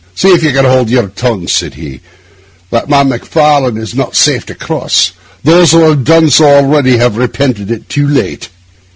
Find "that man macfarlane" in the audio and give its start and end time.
2.71-3.77